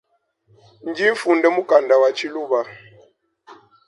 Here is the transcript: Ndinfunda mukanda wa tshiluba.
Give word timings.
Ndinfunda 0.89 1.47
mukanda 1.55 1.93
wa 2.01 2.09
tshiluba. 2.15 2.59